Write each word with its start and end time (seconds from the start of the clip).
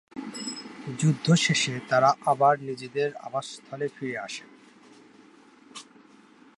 যুদ্ধ 0.99 1.27
শেষে 1.35 1.73
তারা 1.89 2.09
আবার 2.25 2.55
নিজেদের 2.59 3.09
আবাসস্থলে 3.17 3.87
ফিরে 3.87 4.17
আসেন। 4.17 4.49